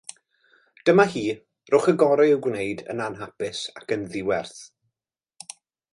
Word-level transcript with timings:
Dyma 0.89 1.05
hi: 1.17 1.21
rhowch 1.73 1.85
y 1.93 1.93
gorau 2.03 2.33
i'w 2.37 2.41
gwneud 2.47 2.83
yn 2.95 3.03
anhapus 3.09 3.61
ac 3.83 3.97
yn 3.97 4.09
ddiwerth. 4.15 4.59